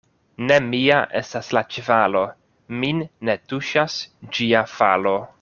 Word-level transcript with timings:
Ne 0.51 0.55
mia 0.69 0.95
estas 1.19 1.49
la 1.57 1.63
ĉevalo, 1.75 2.23
min 2.85 3.05
ne 3.29 3.37
tuŝas 3.53 3.99
ĝia 4.39 4.65
falo. 4.79 5.17